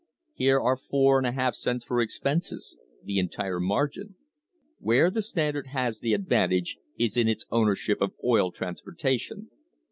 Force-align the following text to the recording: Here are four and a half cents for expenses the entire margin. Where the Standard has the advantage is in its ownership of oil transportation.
Here 0.33 0.59
are 0.59 0.77
four 0.77 1.19
and 1.19 1.27
a 1.27 1.31
half 1.31 1.53
cents 1.53 1.85
for 1.85 2.01
expenses 2.01 2.75
the 3.03 3.19
entire 3.19 3.59
margin. 3.59 4.15
Where 4.79 5.11
the 5.11 5.21
Standard 5.21 5.67
has 5.67 5.99
the 5.99 6.15
advantage 6.15 6.79
is 6.97 7.15
in 7.17 7.27
its 7.27 7.45
ownership 7.51 8.01
of 8.01 8.13
oil 8.23 8.51
transportation. 8.51 9.51